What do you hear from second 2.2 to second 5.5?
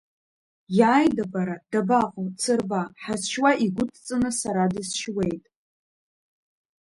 дсырба, хазшьуа игәыдҵаны сара дысшьуеит!